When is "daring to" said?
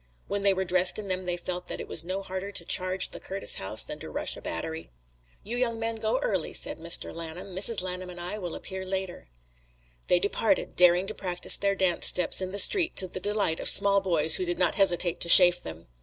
10.75-11.13